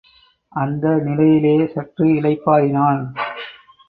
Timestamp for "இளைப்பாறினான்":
2.05-3.01